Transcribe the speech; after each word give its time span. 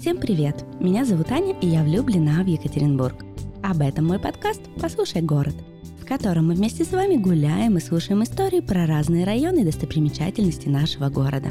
Всем 0.00 0.16
привет! 0.16 0.64
Меня 0.80 1.04
зовут 1.04 1.30
Аня, 1.30 1.54
и 1.60 1.66
я 1.66 1.82
влюблена 1.82 2.42
в 2.42 2.46
Екатеринбург. 2.46 3.22
Об 3.62 3.82
этом 3.82 4.06
мой 4.06 4.18
подкаст 4.18 4.62
«Послушай 4.80 5.20
город», 5.20 5.54
в 6.00 6.06
котором 6.06 6.48
мы 6.48 6.54
вместе 6.54 6.86
с 6.86 6.92
вами 6.92 7.16
гуляем 7.16 7.76
и 7.76 7.82
слушаем 7.82 8.22
истории 8.22 8.60
про 8.60 8.86
разные 8.86 9.26
районы 9.26 9.60
и 9.60 9.64
достопримечательности 9.64 10.68
нашего 10.70 11.10
города. 11.10 11.50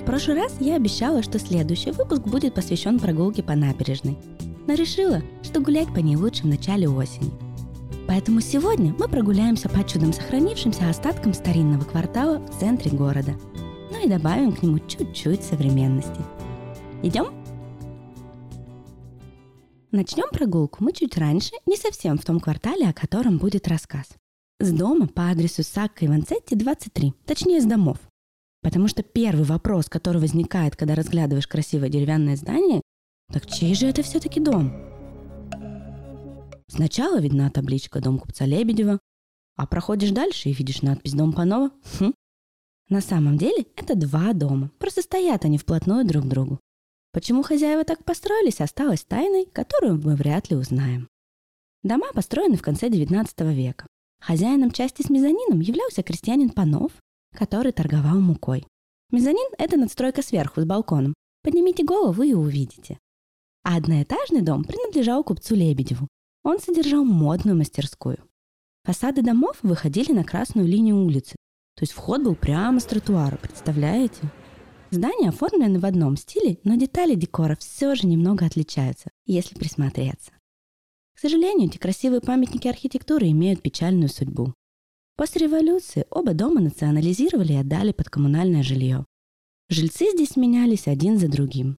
В 0.00 0.04
прошлый 0.04 0.38
раз 0.38 0.56
я 0.58 0.74
обещала, 0.74 1.22
что 1.22 1.38
следующий 1.38 1.92
выпуск 1.92 2.22
будет 2.22 2.54
посвящен 2.54 2.98
прогулке 2.98 3.44
по 3.44 3.54
набережной, 3.54 4.18
но 4.66 4.74
решила, 4.74 5.22
что 5.44 5.60
гулять 5.60 5.94
по 5.94 5.98
ней 5.98 6.16
лучше 6.16 6.42
в 6.42 6.46
начале 6.46 6.88
осени. 6.88 7.30
Поэтому 8.08 8.40
сегодня 8.40 8.96
мы 8.98 9.06
прогуляемся 9.06 9.68
по 9.68 9.84
чудом 9.84 10.12
сохранившимся 10.12 10.90
остаткам 10.90 11.34
старинного 11.34 11.84
квартала 11.84 12.40
в 12.40 12.58
центре 12.58 12.90
города– 12.90 13.36
ну 13.90 14.04
и 14.04 14.08
добавим 14.08 14.52
к 14.52 14.62
нему 14.62 14.78
чуть-чуть 14.78 15.42
современности. 15.42 16.20
Идем? 17.02 17.32
Начнем 19.90 20.28
прогулку 20.30 20.84
мы 20.84 20.92
чуть 20.92 21.16
раньше, 21.16 21.52
не 21.64 21.76
совсем 21.76 22.18
в 22.18 22.24
том 22.26 22.40
квартале, 22.40 22.86
о 22.88 22.92
котором 22.92 23.38
будет 23.38 23.68
рассказ. 23.68 24.06
С 24.58 24.70
дома 24.70 25.08
по 25.08 25.30
адресу 25.30 25.62
Сакка 25.62 26.04
Иванцетти 26.04 26.54
23, 26.54 27.14
точнее 27.24 27.62
с 27.62 27.64
домов. 27.64 27.96
Потому 28.60 28.86
что 28.86 29.02
первый 29.02 29.44
вопрос, 29.44 29.88
который 29.88 30.20
возникает, 30.20 30.76
когда 30.76 30.94
разглядываешь 30.94 31.46
красивое 31.46 31.88
деревянное 31.88 32.36
здание, 32.36 32.82
так 33.32 33.46
чей 33.46 33.74
же 33.74 33.86
это 33.86 34.02
все-таки 34.02 34.38
дом? 34.38 34.70
Сначала 36.68 37.18
видна 37.18 37.50
табличка 37.50 38.00
«Дом 38.00 38.18
купца 38.18 38.44
Лебедева», 38.44 38.98
а 39.56 39.66
проходишь 39.66 40.10
дальше 40.10 40.50
и 40.50 40.52
видишь 40.52 40.82
надпись 40.82 41.14
«Дом 41.14 41.32
Панова». 41.32 41.70
Хм, 41.98 42.12
на 42.90 43.00
самом 43.00 43.38
деле 43.38 43.66
это 43.74 43.94
два 43.94 44.34
дома, 44.34 44.70
просто 44.78 45.00
стоят 45.00 45.46
они 45.46 45.56
вплотную 45.56 46.04
друг 46.04 46.26
к 46.26 46.28
другу. 46.28 46.60
Почему 47.12 47.42
хозяева 47.42 47.84
так 47.84 48.04
построились, 48.04 48.60
осталось 48.60 49.04
тайной, 49.04 49.46
которую 49.46 50.00
мы 50.00 50.14
вряд 50.14 50.50
ли 50.50 50.56
узнаем. 50.56 51.08
Дома 51.82 52.12
построены 52.12 52.56
в 52.56 52.62
конце 52.62 52.88
XIX 52.88 53.52
века. 53.52 53.86
Хозяином 54.20 54.70
части 54.70 55.02
с 55.02 55.10
мезонином 55.10 55.60
являлся 55.60 56.02
крестьянин 56.02 56.50
Панов, 56.50 56.92
который 57.34 57.72
торговал 57.72 58.20
мукой. 58.20 58.66
Мезонин– 59.10 59.48
это 59.58 59.76
надстройка 59.76 60.22
сверху 60.22 60.60
с 60.60 60.64
балконом. 60.64 61.14
Поднимите 61.42 61.84
голову 61.84 62.22
и 62.22 62.34
увидите. 62.34 62.98
А 63.64 63.76
одноэтажный 63.76 64.42
дом 64.42 64.64
принадлежал 64.64 65.24
купцу 65.24 65.54
Лебедеву. 65.54 66.06
Он 66.44 66.60
содержал 66.60 67.04
модную 67.04 67.56
мастерскую. 67.56 68.18
Фасады 68.84 69.22
домов 69.22 69.58
выходили 69.62 70.12
на 70.12 70.24
красную 70.24 70.66
линию 70.66 70.96
улицы, 70.96 71.36
то 71.76 71.84
есть 71.84 71.92
вход 71.92 72.22
был 72.22 72.34
прямо 72.34 72.78
с 72.78 72.84
тротуара, 72.84 73.36
представляете? 73.36 74.20
Здания 74.90 75.28
оформлены 75.28 75.78
в 75.78 75.86
одном 75.86 76.16
стиле, 76.16 76.58
но 76.64 76.74
детали 76.74 77.14
декора 77.14 77.56
все 77.56 77.94
же 77.94 78.08
немного 78.08 78.44
отличаются, 78.44 79.10
если 79.24 79.54
присмотреться. 79.54 80.32
К 81.14 81.20
сожалению, 81.20 81.68
эти 81.68 81.78
красивые 81.78 82.20
памятники 82.20 82.66
архитектуры 82.66 83.28
имеют 83.30 83.62
печальную 83.62 84.08
судьбу. 84.08 84.52
После 85.16 85.46
революции 85.46 86.06
оба 86.10 86.34
дома 86.34 86.60
национализировали 86.60 87.52
и 87.52 87.56
отдали 87.56 87.92
под 87.92 88.08
коммунальное 88.08 88.64
жилье. 88.64 89.04
Жильцы 89.68 90.10
здесь 90.12 90.34
менялись 90.34 90.88
один 90.88 91.18
за 91.18 91.28
другим. 91.28 91.76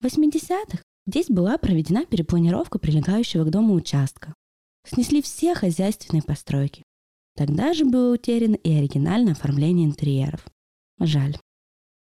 В 0.00 0.06
80-х 0.06 0.82
здесь 1.06 1.26
была 1.26 1.58
проведена 1.58 2.06
перепланировка 2.06 2.78
прилегающего 2.78 3.44
к 3.44 3.50
дому 3.50 3.74
участка. 3.74 4.32
Снесли 4.86 5.20
все 5.20 5.54
хозяйственные 5.54 6.22
постройки. 6.22 6.82
Тогда 7.34 7.74
же 7.74 7.84
было 7.84 8.14
утеряно 8.14 8.54
и 8.54 8.72
оригинальное 8.72 9.32
оформление 9.32 9.84
интерьеров. 9.86 10.46
Жаль. 10.98 11.36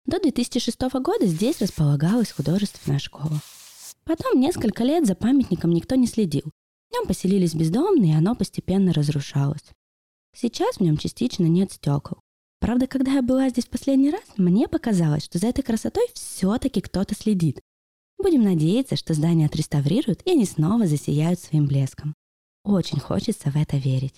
До 0.05 0.19
2006 0.19 0.79
года 1.01 1.25
здесь 1.25 1.61
располагалась 1.61 2.31
художественная 2.31 2.99
школа. 2.99 3.39
Потом 4.03 4.39
несколько 4.39 4.83
лет 4.83 5.05
за 5.05 5.15
памятником 5.15 5.71
никто 5.71 5.95
не 5.95 6.07
следил. 6.07 6.43
В 6.89 6.93
нем 6.93 7.07
поселились 7.07 7.55
бездомные, 7.55 8.13
и 8.13 8.17
оно 8.17 8.35
постепенно 8.35 8.91
разрушалось. 8.91 9.63
Сейчас 10.35 10.77
в 10.77 10.81
нем 10.81 10.97
частично 10.97 11.45
нет 11.45 11.71
стекол. 11.71 12.19
Правда, 12.59 12.87
когда 12.87 13.13
я 13.13 13.21
была 13.21 13.49
здесь 13.49 13.65
в 13.65 13.69
последний 13.69 14.09
раз, 14.09 14.23
мне 14.37 14.67
показалось, 14.67 15.23
что 15.23 15.37
за 15.37 15.47
этой 15.47 15.63
красотой 15.63 16.05
все-таки 16.13 16.81
кто-то 16.81 17.15
следит. 17.15 17.61
Будем 18.17 18.43
надеяться, 18.43 18.95
что 18.95 19.13
здание 19.13 19.47
отреставрируют, 19.47 20.21
и 20.25 20.31
они 20.31 20.45
снова 20.45 20.85
засияют 20.85 21.39
своим 21.39 21.65
блеском. 21.65 22.13
Очень 22.63 22.99
хочется 22.99 23.51
в 23.51 23.55
это 23.55 23.77
верить. 23.77 24.15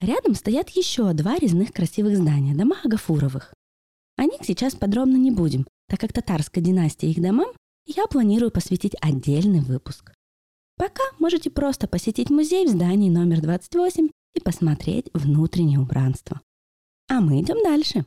Рядом 0.00 0.34
стоят 0.34 0.70
еще 0.70 1.12
два 1.12 1.36
резных 1.36 1.72
красивых 1.72 2.16
здания, 2.16 2.54
дома 2.54 2.76
Агафуровых. 2.84 3.54
О 4.24 4.26
них 4.26 4.40
сейчас 4.42 4.74
подробно 4.74 5.18
не 5.18 5.30
будем, 5.30 5.66
так 5.86 6.00
как 6.00 6.14
татарская 6.14 6.64
династия 6.64 7.10
их 7.10 7.20
домам 7.20 7.52
я 7.84 8.06
планирую 8.06 8.50
посвятить 8.50 8.96
отдельный 9.02 9.60
выпуск. 9.60 10.14
Пока 10.78 11.02
можете 11.18 11.50
просто 11.50 11.86
посетить 11.86 12.30
музей 12.30 12.64
в 12.64 12.70
здании 12.70 13.10
номер 13.10 13.42
28 13.42 14.08
и 14.34 14.40
посмотреть 14.40 15.10
внутреннее 15.12 15.78
убранство. 15.78 16.40
А 17.06 17.20
мы 17.20 17.42
идем 17.42 17.62
дальше. 17.62 18.06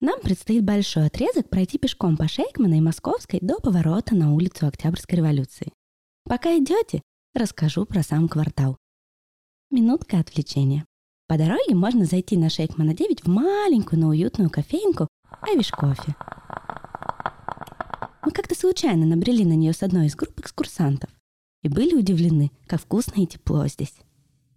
Нам 0.00 0.18
предстоит 0.22 0.64
большой 0.64 1.08
отрезок 1.08 1.50
пройти 1.50 1.76
пешком 1.76 2.16
по 2.16 2.26
Шейкмана 2.26 2.78
и 2.78 2.80
Московской 2.80 3.40
до 3.42 3.60
поворота 3.60 4.14
на 4.14 4.32
улицу 4.32 4.66
Октябрьской 4.66 5.18
революции. 5.18 5.74
Пока 6.24 6.56
идете, 6.56 7.02
расскажу 7.34 7.84
про 7.84 8.02
сам 8.02 8.30
квартал. 8.30 8.78
Минутка 9.70 10.20
отвлечения. 10.20 10.86
По 11.26 11.36
дороге 11.36 11.74
можно 11.74 12.06
зайти 12.06 12.38
на 12.38 12.48
Шейкмана 12.48 12.94
9 12.94 13.24
в 13.24 13.28
маленькую, 13.28 14.00
но 14.00 14.08
уютную 14.08 14.48
кофейнку 14.48 15.06
«Айвиш 15.42 15.70
кофе». 15.70 16.14
Мы 18.24 18.32
как-то 18.32 18.54
случайно 18.54 19.06
набрели 19.06 19.44
на 19.44 19.54
нее 19.54 19.72
с 19.72 19.82
одной 19.82 20.06
из 20.06 20.16
групп 20.16 20.38
экскурсантов 20.40 21.10
и 21.62 21.68
были 21.68 21.94
удивлены, 21.94 22.50
как 22.66 22.80
вкусно 22.80 23.22
и 23.22 23.26
тепло 23.26 23.66
здесь. 23.66 23.94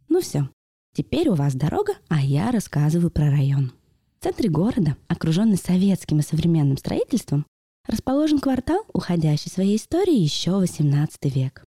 Ну 0.09 0.21
все, 0.21 0.49
теперь 0.93 1.29
у 1.29 1.35
вас 1.35 1.55
дорога, 1.55 1.93
а 2.09 2.21
я 2.21 2.51
рассказываю 2.51 3.11
про 3.11 3.29
район. 3.29 3.71
В 4.19 4.23
центре 4.23 4.49
города, 4.49 4.97
окруженный 5.07 5.57
советским 5.57 6.19
и 6.19 6.23
современным 6.23 6.77
строительством, 6.77 7.45
расположен 7.87 8.39
квартал, 8.39 8.85
уходящий 8.93 9.49
своей 9.49 9.77
историей 9.77 10.21
еще 10.21 10.51
в 10.51 10.63
XVIII 10.63 11.07
век. 11.23 11.63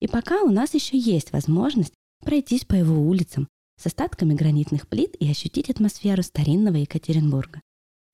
И 0.00 0.08
пока 0.08 0.42
у 0.42 0.50
нас 0.50 0.74
еще 0.74 0.98
есть 0.98 1.32
возможность 1.32 1.94
пройтись 2.24 2.64
по 2.64 2.74
его 2.74 3.00
улицам, 3.00 3.48
с 3.80 3.86
остатками 3.86 4.34
гранитных 4.34 4.88
плит 4.88 5.14
и 5.18 5.30
ощутить 5.30 5.70
атмосферу 5.70 6.22
старинного 6.22 6.76
Екатеринбурга. 6.76 7.60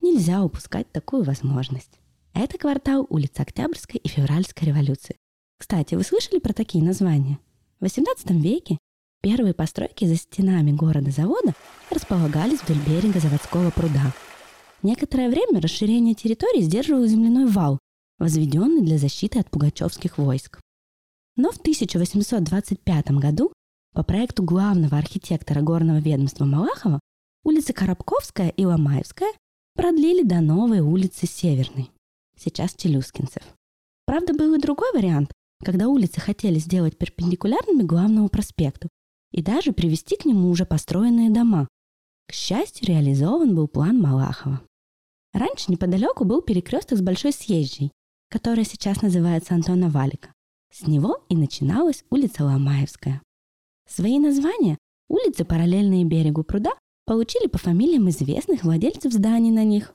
Нельзя 0.01 0.43
упускать 0.43 0.91
такую 0.91 1.23
возможность. 1.23 1.99
Это 2.33 2.57
квартал 2.57 3.05
улиц 3.09 3.33
Октябрьской 3.37 3.99
и 3.99 4.07
Февральской 4.07 4.67
революции. 4.67 5.17
Кстати, 5.59 5.95
вы 5.95 6.03
слышали 6.03 6.39
про 6.39 6.53
такие 6.53 6.83
названия? 6.83 7.37
В 7.79 7.85
XVIII 7.85 8.39
веке 8.39 8.79
первые 9.21 9.53
постройки 9.53 10.05
за 10.05 10.15
стенами 10.15 10.71
города-завода 10.71 11.53
располагались 11.91 12.61
вдоль 12.61 12.79
берега 12.87 13.19
заводского 13.19 13.69
пруда. 13.69 14.13
Некоторое 14.81 15.29
время 15.29 15.61
расширение 15.61 16.15
территории 16.15 16.61
сдерживал 16.61 17.05
земляной 17.05 17.45
вал, 17.45 17.77
возведенный 18.17 18.81
для 18.81 18.97
защиты 18.97 19.39
от 19.39 19.51
пугачевских 19.51 20.17
войск. 20.17 20.59
Но 21.35 21.51
в 21.51 21.57
1825 21.57 23.11
году 23.11 23.53
по 23.93 24.03
проекту 24.03 24.41
главного 24.41 24.97
архитектора 24.97 25.61
горного 25.61 25.99
ведомства 25.99 26.45
Малахова 26.45 26.99
улицы 27.43 27.73
Коробковская 27.73 28.49
и 28.49 28.65
Ломаевская 28.65 29.31
продлили 29.75 30.23
до 30.23 30.41
новой 30.41 30.79
улицы 30.79 31.27
Северной, 31.27 31.91
сейчас 32.37 32.73
Челюскинцев. 32.75 33.43
Правда, 34.05 34.33
был 34.33 34.53
и 34.53 34.59
другой 34.59 34.91
вариант, 34.93 35.31
когда 35.63 35.87
улицы 35.87 36.19
хотели 36.19 36.59
сделать 36.59 36.97
перпендикулярными 36.97 37.83
главному 37.83 38.29
проспекту 38.29 38.89
и 39.31 39.41
даже 39.41 39.71
привести 39.71 40.17
к 40.17 40.25
нему 40.25 40.49
уже 40.49 40.65
построенные 40.65 41.29
дома. 41.29 41.67
К 42.27 42.33
счастью, 42.33 42.87
реализован 42.87 43.55
был 43.55 43.67
план 43.67 43.99
Малахова. 43.99 44.61
Раньше 45.33 45.71
неподалеку 45.71 46.25
был 46.25 46.41
перекресток 46.41 46.97
с 46.97 47.01
Большой 47.01 47.31
Съезжей, 47.31 47.91
которая 48.29 48.65
сейчас 48.65 49.01
называется 49.01 49.53
Антона 49.53 49.89
Валика. 49.89 50.33
С 50.73 50.87
него 50.87 51.23
и 51.29 51.35
начиналась 51.35 52.03
улица 52.09 52.45
Ломаевская. 52.45 53.21
Свои 53.87 54.19
названия 54.19 54.77
улицы, 55.09 55.43
параллельные 55.43 56.05
берегу 56.05 56.43
пруда, 56.43 56.71
получили 57.05 57.47
по 57.47 57.57
фамилиям 57.57 58.09
известных 58.09 58.63
владельцев 58.63 59.13
зданий 59.13 59.51
на 59.51 59.63
них. 59.63 59.93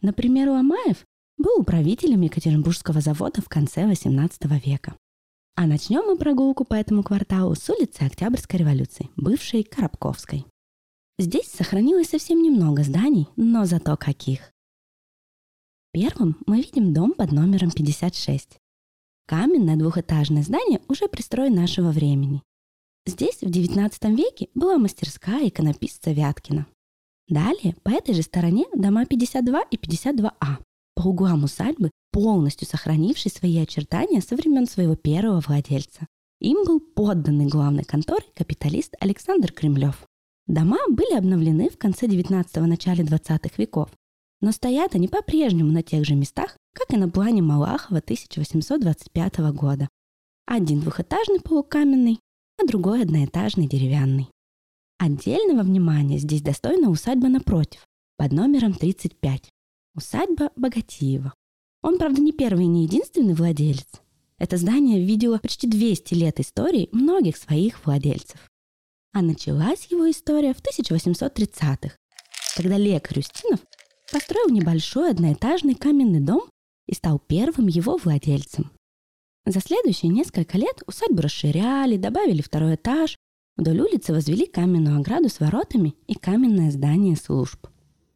Например, 0.00 0.50
Ломаев 0.50 1.04
был 1.38 1.60
управителем 1.60 2.22
Екатеринбургского 2.22 3.00
завода 3.00 3.42
в 3.42 3.48
конце 3.48 3.82
XVIII 3.82 4.60
века. 4.64 4.96
А 5.54 5.66
начнем 5.66 6.04
мы 6.04 6.16
прогулку 6.16 6.64
по 6.64 6.74
этому 6.74 7.02
кварталу 7.02 7.54
с 7.54 7.68
улицы 7.70 8.02
Октябрьской 8.02 8.60
революции, 8.60 9.10
бывшей 9.16 9.62
Коробковской. 9.62 10.44
Здесь 11.18 11.46
сохранилось 11.46 12.10
совсем 12.10 12.42
немного 12.42 12.82
зданий, 12.82 13.28
но 13.36 13.64
зато 13.64 13.96
каких. 13.96 14.52
Первым 15.92 16.36
мы 16.46 16.58
видим 16.58 16.92
дом 16.92 17.14
под 17.14 17.32
номером 17.32 17.70
56. 17.70 18.58
Каменное 19.26 19.76
двухэтажное 19.76 20.42
здание 20.42 20.82
уже 20.88 21.08
пристрой 21.08 21.48
нашего 21.48 21.90
времени. 21.90 22.42
Здесь 23.06 23.36
в 23.40 23.46
XIX 23.46 24.16
веке 24.16 24.48
была 24.54 24.78
мастерская 24.78 25.48
иконописца 25.48 26.10
Вяткина. 26.10 26.66
Далее 27.28 27.76
по 27.84 27.90
этой 27.90 28.14
же 28.14 28.22
стороне 28.22 28.64
дома 28.74 29.06
52 29.06 29.62
и 29.70 29.76
52А. 29.76 30.58
По 30.96 31.08
углам 31.08 31.44
усадьбы, 31.44 31.90
полностью 32.10 32.66
сохранивший 32.66 33.30
свои 33.30 33.58
очертания 33.58 34.20
со 34.20 34.34
времен 34.34 34.66
своего 34.66 34.96
первого 34.96 35.40
владельца. 35.40 36.06
Им 36.40 36.64
был 36.64 36.80
подданный 36.80 37.46
главной 37.46 37.84
конторы 37.84 38.24
капиталист 38.34 38.94
Александр 38.98 39.52
Кремлев. 39.52 40.04
Дома 40.48 40.78
были 40.88 41.16
обновлены 41.16 41.70
в 41.70 41.78
конце 41.78 42.06
19-го, 42.06 42.66
начале 42.66 43.04
20-х 43.04 43.50
веков, 43.56 43.90
но 44.40 44.50
стоят 44.50 44.94
они 44.94 45.06
по-прежнему 45.06 45.70
на 45.70 45.82
тех 45.82 46.04
же 46.04 46.14
местах, 46.14 46.56
как 46.72 46.92
и 46.92 46.96
на 46.96 47.08
плане 47.08 47.42
Малахова 47.42 47.98
1825 47.98 49.38
года. 49.52 49.88
Один 50.46 50.80
двухэтажный 50.80 51.40
полукаменный, 51.40 52.20
а 52.58 52.66
другой 52.66 53.02
одноэтажный 53.02 53.66
деревянный. 53.66 54.28
Отдельного 54.98 55.62
внимания 55.62 56.18
здесь 56.18 56.42
достойна 56.42 56.90
усадьба 56.90 57.28
напротив, 57.28 57.86
под 58.16 58.32
номером 58.32 58.72
35. 58.72 59.50
Усадьба 59.94 60.50
Богатеева. 60.56 61.34
Он, 61.82 61.98
правда, 61.98 62.20
не 62.20 62.32
первый 62.32 62.64
и 62.64 62.68
не 62.68 62.84
единственный 62.84 63.34
владелец. 63.34 63.88
Это 64.38 64.56
здание 64.56 65.04
видело 65.04 65.38
почти 65.38 65.66
200 65.66 66.14
лет 66.14 66.40
истории 66.40 66.88
многих 66.92 67.36
своих 67.36 67.84
владельцев. 67.86 68.40
А 69.12 69.22
началась 69.22 69.86
его 69.90 70.10
история 70.10 70.52
в 70.52 70.60
1830-х, 70.60 71.96
когда 72.56 72.76
лекарь 72.76 73.20
Устинов 73.20 73.60
построил 74.12 74.50
небольшой 74.50 75.10
одноэтажный 75.10 75.74
каменный 75.74 76.20
дом 76.20 76.42
и 76.86 76.94
стал 76.94 77.18
первым 77.18 77.66
его 77.66 77.96
владельцем. 77.96 78.70
За 79.46 79.60
следующие 79.60 80.10
несколько 80.10 80.58
лет 80.58 80.82
усадьбу 80.88 81.22
расширяли, 81.22 81.96
добавили 81.96 82.42
второй 82.42 82.74
этаж, 82.74 83.16
вдоль 83.56 83.80
улицы 83.80 84.12
возвели 84.12 84.44
каменную 84.44 84.98
ограду 84.98 85.28
с 85.28 85.38
воротами 85.38 85.94
и 86.08 86.14
каменное 86.14 86.72
здание 86.72 87.14
служб. 87.14 87.68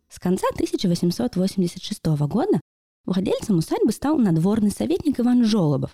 С 0.09 0.19
конца 0.19 0.49
1886 0.55 2.05
года 2.27 2.61
владельцем 3.05 3.59
усадьбы 3.59 3.93
стал 3.93 4.19
надворный 4.19 4.73
советник 4.73 5.21
Иван 5.21 5.44
Жолобов, 5.44 5.93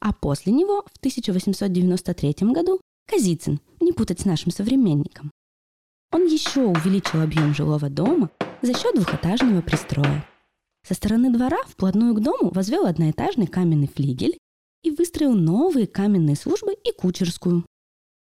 а 0.00 0.12
после 0.12 0.52
него 0.52 0.82
в 0.92 0.98
1893 0.98 2.34
году 2.52 2.80
Казицын, 3.06 3.60
не 3.80 3.92
путать 3.92 4.20
с 4.20 4.24
нашим 4.24 4.50
современником. 4.50 5.30
Он 6.10 6.26
еще 6.26 6.66
увеличил 6.66 7.20
объем 7.20 7.54
жилого 7.54 7.88
дома 7.88 8.30
за 8.62 8.74
счет 8.74 8.96
двухэтажного 8.96 9.62
пристроя. 9.62 10.26
Со 10.86 10.94
стороны 10.94 11.32
двора 11.32 11.62
вплотную 11.68 12.14
к 12.16 12.20
дому 12.20 12.50
возвел 12.50 12.86
одноэтажный 12.86 13.46
каменный 13.46 13.86
флигель 13.86 14.38
и 14.82 14.90
выстроил 14.90 15.34
новые 15.34 15.86
каменные 15.86 16.36
службы 16.36 16.72
и 16.72 16.92
кучерскую. 16.92 17.64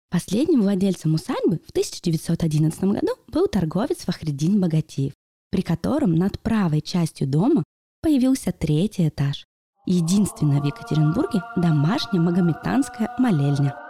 Последним 0.09 0.61
владельцем 0.61 1.13
усадьбы 1.13 1.59
в 1.65 1.71
1911 1.71 2.83
году 2.83 3.15
был 3.27 3.47
торговец 3.47 3.99
Фахреддин 4.05 4.61
Богатеев, 4.61 5.13
при 5.51 5.61
котором 5.61 6.15
над 6.15 6.39
правой 6.39 6.81
частью 6.81 7.27
дома 7.27 7.63
появился 8.01 8.51
третий 8.51 9.07
этаж. 9.07 9.45
Единственная 9.85 10.61
в 10.61 10.65
Екатеринбурге 10.65 11.41
домашняя 11.57 12.21
магометанская 12.21 13.13
молельня– 13.19 13.75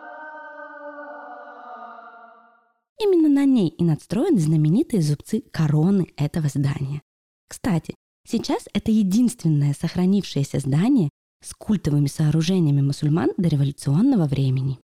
Именно 2.97 3.27
на 3.29 3.45
ней 3.45 3.69
и 3.69 3.83
надстроены 3.83 4.39
знаменитые 4.39 5.01
зубцы 5.01 5.41
короны 5.51 6.07
этого 6.15 6.47
здания. 6.47 7.01
Кстати, 7.49 7.93
сейчас 8.25 8.65
это 8.73 8.91
единственное 8.91 9.73
сохранившееся 9.73 10.59
здание 10.59 11.09
с 11.45 11.53
культовыми 11.53 12.07
сооружениями 12.07 12.81
мусульман 12.81 13.31
до 13.37 13.47
революционного 13.47 14.25
времени. 14.25 14.79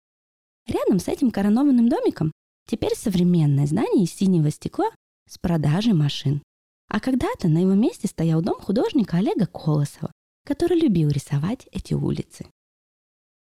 Рядом 0.66 0.98
с 0.98 1.08
этим 1.08 1.30
коронованным 1.30 1.88
домиком 1.88 2.32
теперь 2.68 2.94
современное 2.94 3.66
здание 3.66 4.04
из 4.04 4.12
синего 4.12 4.50
стекла 4.50 4.90
с 5.28 5.38
продажей 5.38 5.92
машин. 5.92 6.42
А 6.88 7.00
когда-то 7.00 7.48
на 7.48 7.58
его 7.58 7.74
месте 7.74 8.08
стоял 8.08 8.42
дом 8.42 8.60
художника 8.60 9.16
Олега 9.16 9.46
Колосова, 9.46 10.12
который 10.44 10.78
любил 10.78 11.08
рисовать 11.08 11.66
эти 11.72 11.94
улицы. 11.94 12.46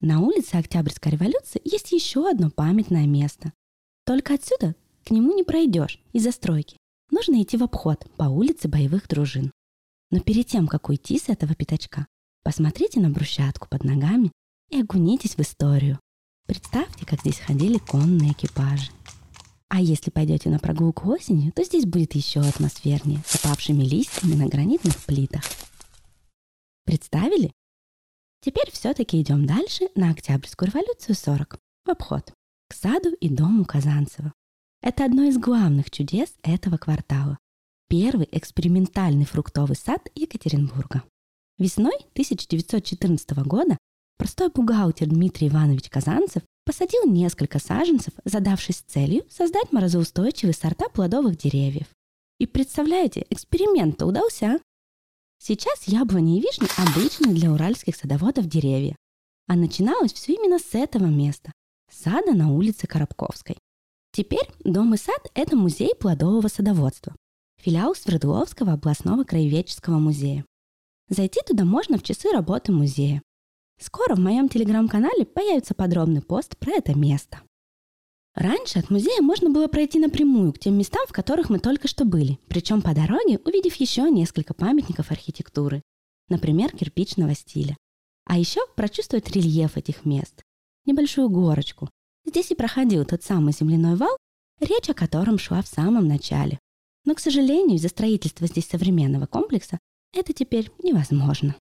На 0.00 0.20
улице 0.20 0.54
Октябрьской 0.54 1.12
революции 1.12 1.60
есть 1.64 1.92
еще 1.92 2.28
одно 2.28 2.50
памятное 2.50 3.06
место 3.06 3.52
только 4.08 4.32
отсюда 4.32 4.74
к 5.04 5.10
нему 5.10 5.34
не 5.34 5.42
пройдешь 5.42 6.00
из-за 6.14 6.32
стройки. 6.32 6.78
Нужно 7.10 7.42
идти 7.42 7.58
в 7.58 7.62
обход 7.62 8.06
по 8.16 8.24
улице 8.24 8.66
боевых 8.66 9.06
дружин. 9.06 9.52
Но 10.10 10.20
перед 10.20 10.46
тем, 10.46 10.66
как 10.66 10.88
уйти 10.88 11.18
с 11.18 11.28
этого 11.28 11.54
пятачка, 11.54 12.06
посмотрите 12.42 13.00
на 13.00 13.10
брусчатку 13.10 13.68
под 13.68 13.84
ногами 13.84 14.32
и 14.70 14.80
окунитесь 14.80 15.36
в 15.36 15.40
историю. 15.40 15.98
Представьте, 16.46 17.04
как 17.04 17.20
здесь 17.20 17.38
ходили 17.38 17.78
конные 17.78 18.32
экипажи. 18.32 18.90
А 19.68 19.80
если 19.80 20.10
пойдете 20.10 20.48
на 20.48 20.58
прогулку 20.58 21.10
осенью, 21.10 21.52
то 21.52 21.62
здесь 21.62 21.84
будет 21.84 22.14
еще 22.14 22.40
атмосфернее, 22.40 23.22
с 23.26 23.34
опавшими 23.36 23.82
листьями 23.82 24.34
на 24.34 24.48
гранитных 24.48 24.96
плитах. 25.04 25.42
Представили? 26.84 27.52
Теперь 28.40 28.70
все-таки 28.72 29.20
идем 29.20 29.46
дальше 29.46 29.88
на 29.94 30.10
Октябрьскую 30.10 30.70
революцию 30.70 31.14
40, 31.16 31.58
в 31.84 31.90
обход 31.90 32.32
к 32.68 32.74
саду 32.74 33.10
и 33.20 33.28
дому 33.28 33.64
Казанцева. 33.64 34.32
Это 34.82 35.04
одно 35.04 35.24
из 35.24 35.38
главных 35.38 35.90
чудес 35.90 36.34
этого 36.42 36.76
квартала. 36.76 37.38
Первый 37.88 38.28
экспериментальный 38.30 39.24
фруктовый 39.24 39.76
сад 39.76 40.06
Екатеринбурга. 40.14 41.02
Весной 41.58 41.96
1914 42.12 43.30
года 43.38 43.76
простой 44.16 44.48
бухгалтер 44.48 45.08
Дмитрий 45.08 45.48
Иванович 45.48 45.90
Казанцев 45.90 46.44
посадил 46.64 47.04
несколько 47.04 47.58
саженцев, 47.58 48.12
задавшись 48.24 48.84
целью 48.86 49.24
создать 49.28 49.72
морозоустойчивые 49.72 50.54
сорта 50.54 50.88
плодовых 50.88 51.36
деревьев. 51.36 51.88
И 52.38 52.46
представляете, 52.46 53.26
эксперимент-то 53.30 54.06
удался. 54.06 54.60
Сейчас 55.42 55.88
яблони 55.88 56.38
и 56.38 56.40
вишни 56.40 56.68
обычные 56.76 57.34
для 57.34 57.50
уральских 57.50 57.96
садоводов 57.96 58.46
деревья. 58.46 58.94
А 59.48 59.56
начиналось 59.56 60.12
все 60.12 60.34
именно 60.34 60.60
с 60.60 60.74
этого 60.74 61.06
места, 61.06 61.50
сада 61.90 62.34
на 62.34 62.52
улице 62.52 62.86
Коробковской. 62.86 63.58
Теперь 64.12 64.48
дом 64.60 64.94
и 64.94 64.96
сад– 64.96 65.28
это 65.34 65.56
музей 65.56 65.94
плодового 65.96 66.46
садоводства, 66.46 67.16
филиал 67.56 67.96
Свердловского 67.96 68.74
областного 68.74 69.24
краеведческого 69.24 69.98
музея. 69.98 70.44
Зайти 71.08 71.40
туда 71.46 71.64
можно 71.64 71.96
в 71.98 72.02
часы 72.02 72.30
работы 72.30 72.72
музея. 72.72 73.22
Скоро 73.80 74.14
в 74.14 74.18
моем 74.18 74.48
телеграм-канале 74.48 75.24
появится 75.24 75.74
подробный 75.74 76.20
пост 76.20 76.58
про 76.58 76.72
это 76.72 76.94
место. 76.94 77.40
Раньше 78.34 78.78
от 78.78 78.90
музея 78.90 79.22
можно 79.22 79.50
было 79.50 79.68
пройти 79.68 79.98
напрямую 79.98 80.52
к 80.52 80.58
тем 80.58 80.76
местам, 80.76 81.06
в 81.08 81.12
которых 81.12 81.48
мы 81.48 81.58
только 81.58 81.88
что 81.88 82.04
были, 82.04 82.38
причем 82.48 82.82
по 82.82 82.94
дороге 82.94 83.40
увидев 83.44 83.74
еще 83.76 84.08
несколько 84.10 84.54
памятников 84.54 85.10
архитектуры, 85.10 85.82
например, 86.28 86.76
кирпичного 86.76 87.34
стиля. 87.34 87.76
А 88.26 88.38
еще 88.38 88.60
прочувствовать 88.76 89.30
рельеф 89.30 89.76
этих 89.76 90.04
мест, 90.04 90.42
небольшую 90.84 91.30
горочку. 91.30 91.88
Здесь 92.26 92.50
и 92.50 92.54
проходил 92.54 93.04
тот 93.06 93.22
самый 93.22 93.54
земляной 93.54 93.96
вал, 93.96 94.16
речь 94.60 94.90
о 94.90 94.94
котором 94.94 95.38
шла 95.38 95.62
в 95.62 95.66
самом 95.66 96.06
начале. 96.06 96.58
Но, 97.04 97.14
к 97.14 97.20
сожалению, 97.20 97.76
из-за 97.76 97.88
строительства 97.88 98.46
здесь 98.46 98.68
современного 98.68 99.26
комплекса 99.26 99.78
это 100.12 100.32
теперь 100.32 100.70
невозможно. 100.82 101.56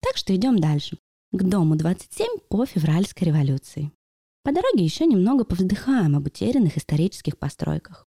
Так 0.00 0.16
что 0.16 0.34
идем 0.34 0.58
дальше, 0.58 0.98
к 1.32 1.42
дому 1.42 1.76
27 1.76 2.26
по 2.48 2.66
февральской 2.66 3.28
революции. 3.28 3.90
По 4.42 4.52
дороге 4.52 4.84
еще 4.84 5.06
немного 5.06 5.44
повздыхаем 5.44 6.16
об 6.16 6.26
утерянных 6.26 6.76
исторических 6.76 7.38
постройках. 7.38 8.06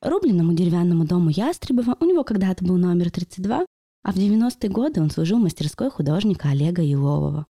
Рубленному 0.00 0.52
деревянному 0.54 1.04
дому 1.04 1.30
Ястребова 1.30 1.96
у 2.00 2.04
него 2.04 2.24
когда-то 2.24 2.64
был 2.64 2.76
номер 2.76 3.10
32, 3.10 3.66
а 4.02 4.12
в 4.12 4.16
90-е 4.16 4.70
годы 4.70 5.02
он 5.02 5.10
служил 5.10 5.38
мастерской 5.38 5.90
художника 5.90 6.48
Олега 6.48 6.82
Елового 6.82 7.46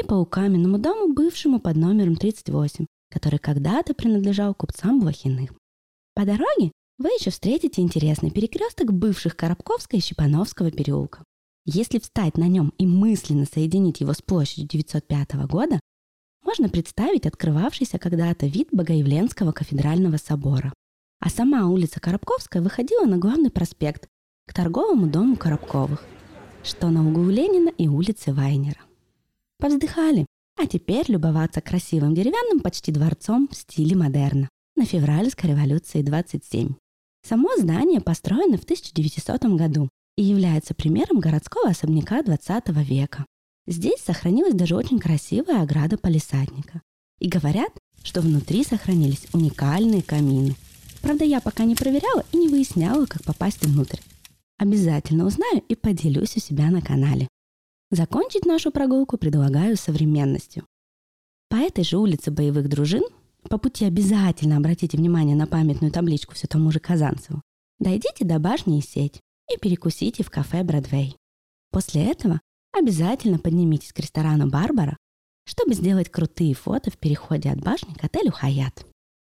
и 0.00 0.04
по 0.04 0.24
каменному 0.24 0.78
дому, 0.78 1.12
бывшему 1.12 1.60
под 1.60 1.76
номером 1.76 2.16
38, 2.16 2.86
который 3.10 3.38
когда-то 3.38 3.94
принадлежал 3.94 4.54
купцам 4.54 5.00
Блохиных. 5.00 5.50
По 6.14 6.24
дороге 6.24 6.72
вы 7.00 7.08
еще 7.18 7.30
встретите 7.30 7.80
интересный 7.80 8.30
перекресток 8.30 8.92
бывших 8.92 9.34
Коробковского 9.34 9.98
и 9.98 10.02
Щепановского 10.02 10.70
переулка. 10.70 11.24
Если 11.64 11.98
встать 11.98 12.36
на 12.36 12.46
нем 12.46 12.74
и 12.76 12.86
мысленно 12.86 13.46
соединить 13.46 14.00
его 14.00 14.12
с 14.12 14.20
площадью 14.20 14.68
905 14.68 15.46
года, 15.46 15.80
можно 16.44 16.68
представить 16.68 17.24
открывавшийся 17.24 17.98
когда-то 17.98 18.46
вид 18.46 18.68
Богоявленского 18.72 19.52
кафедрального 19.52 20.18
собора. 20.18 20.74
А 21.20 21.30
сама 21.30 21.68
улица 21.68 22.00
Коробковская 22.00 22.62
выходила 22.62 23.06
на 23.06 23.16
главный 23.16 23.50
проспект 23.50 24.06
к 24.46 24.52
торговому 24.52 25.06
дому 25.06 25.36
Коробковых, 25.36 26.04
что 26.62 26.90
на 26.90 27.08
углу 27.08 27.30
Ленина 27.30 27.70
и 27.70 27.88
улицы 27.88 28.34
Вайнера. 28.34 28.80
Повздыхали. 29.58 30.26
А 30.58 30.66
теперь 30.66 31.10
любоваться 31.10 31.62
красивым 31.62 32.14
деревянным 32.14 32.60
почти 32.60 32.92
дворцом 32.92 33.48
в 33.50 33.56
стиле 33.56 33.96
модерна 33.96 34.50
на 34.76 34.84
февральской 34.84 35.50
революции 35.50 36.02
27. 36.02 36.74
Само 37.22 37.50
здание 37.56 38.00
построено 38.00 38.56
в 38.56 38.64
1900 38.64 39.44
году 39.56 39.88
и 40.16 40.22
является 40.22 40.74
примером 40.74 41.20
городского 41.20 41.70
особняка 41.70 42.22
20 42.22 42.68
века. 42.88 43.26
Здесь 43.66 44.00
сохранилась 44.00 44.54
даже 44.54 44.74
очень 44.76 44.98
красивая 44.98 45.62
ограда 45.62 45.96
полисадника. 45.96 46.82
И 47.18 47.28
говорят, 47.28 47.70
что 48.02 48.20
внутри 48.20 48.64
сохранились 48.64 49.26
уникальные 49.32 50.02
камины. 50.02 50.56
Правда, 51.02 51.24
я 51.24 51.40
пока 51.40 51.64
не 51.64 51.74
проверяла 51.74 52.24
и 52.32 52.36
не 52.36 52.48
выясняла, 52.48 53.06
как 53.06 53.22
попасть 53.22 53.64
внутрь. 53.64 54.00
Обязательно 54.58 55.26
узнаю 55.26 55.62
и 55.68 55.74
поделюсь 55.74 56.36
у 56.36 56.40
себя 56.40 56.70
на 56.70 56.82
канале. 56.82 57.28
Закончить 57.90 58.44
нашу 58.44 58.70
прогулку 58.70 59.16
предлагаю 59.16 59.76
современностью. 59.76 60.64
По 61.48 61.56
этой 61.56 61.84
же 61.84 61.98
улице 61.98 62.30
боевых 62.30 62.68
дружин 62.68 63.02
по 63.48 63.58
пути 63.58 63.84
обязательно 63.84 64.56
обратите 64.56 64.96
внимание 64.96 65.36
на 65.36 65.46
памятную 65.46 65.92
табличку 65.92 66.34
все 66.34 66.46
тому 66.46 66.70
же 66.70 66.80
Казанцеву. 66.80 67.42
Дойдите 67.78 68.24
до 68.24 68.38
башни 68.38 68.78
и 68.78 68.82
сеть 68.82 69.20
и 69.52 69.58
перекусите 69.58 70.22
в 70.22 70.30
кафе 70.30 70.62
«Бродвей». 70.62 71.16
После 71.70 72.04
этого 72.04 72.40
обязательно 72.72 73.38
поднимитесь 73.38 73.92
к 73.92 73.98
ресторану 73.98 74.48
«Барбара», 74.48 74.96
чтобы 75.46 75.74
сделать 75.74 76.10
крутые 76.10 76.54
фото 76.54 76.90
в 76.90 76.98
переходе 76.98 77.50
от 77.50 77.60
башни 77.60 77.94
к 77.94 78.04
отелю 78.04 78.30
«Хаят». 78.30 78.86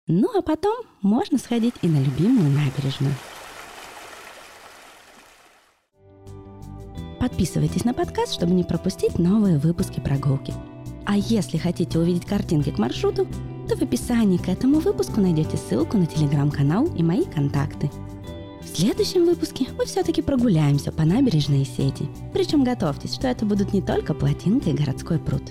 Ну 0.06 0.38
а 0.38 0.42
потом 0.42 0.76
можно 1.02 1.36
сходить 1.36 1.74
и 1.82 1.88
на 1.88 2.00
любимую 2.00 2.50
набережную. 2.50 3.14
Подписывайтесь 7.18 7.84
на 7.84 7.92
подкаст, 7.92 8.34
чтобы 8.34 8.52
не 8.52 8.62
пропустить 8.62 9.18
новые 9.18 9.58
выпуски 9.58 9.98
прогулки. 9.98 10.54
А 11.04 11.16
если 11.16 11.58
хотите 11.58 11.98
увидеть 11.98 12.24
картинки 12.24 12.70
к 12.70 12.78
маршруту, 12.78 13.26
то 13.66 13.76
в 13.76 13.82
описании 13.82 14.38
к 14.38 14.48
этому 14.48 14.80
выпуску 14.80 15.20
найдете 15.20 15.56
ссылку 15.56 15.98
на 15.98 16.06
телеграм-канал 16.06 16.86
и 16.96 17.02
мои 17.02 17.24
контакты. 17.24 17.90
В 18.62 18.76
следующем 18.76 19.24
выпуске 19.24 19.66
мы 19.76 19.86
все-таки 19.86 20.22
прогуляемся 20.22 20.92
по 20.92 21.04
набережной 21.04 21.64
сети. 21.64 22.08
Причем 22.32 22.62
готовьтесь, 22.64 23.14
что 23.14 23.28
это 23.28 23.44
будут 23.44 23.72
не 23.72 23.80
только 23.80 24.14
плотинка 24.14 24.70
и 24.70 24.74
городской 24.74 25.18
пруд. 25.18 25.42